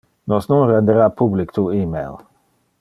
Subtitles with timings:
[0.31, 2.13] Nos non rendera public tu email